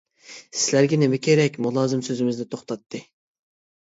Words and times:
-سىلەرگە 0.37 0.99
نېمە 1.01 1.19
كېرەك؟ 1.29 1.59
مۇلازىم 1.67 2.03
سۆزىمىزنى 2.11 2.49
توختاتتى. 2.55 3.03